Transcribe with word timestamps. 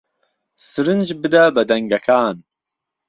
سرنج 0.69 1.07
بدە 1.21 1.43
بە 1.55 1.61
دەنگەکان 1.69 2.35